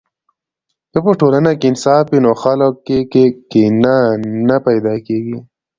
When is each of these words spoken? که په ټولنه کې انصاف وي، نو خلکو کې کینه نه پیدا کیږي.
که 0.91 0.99
په 1.05 1.11
ټولنه 1.19 1.51
کې 1.59 1.65
انصاف 1.69 2.05
وي، 2.09 2.19
نو 2.25 2.31
خلکو 2.43 2.81
کې 3.11 3.23
کینه 3.51 3.97
نه 4.47 4.57
پیدا 4.67 4.95
کیږي. 5.07 5.37